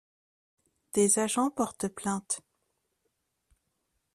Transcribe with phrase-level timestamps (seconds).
[0.93, 2.41] Des agents portent plainte.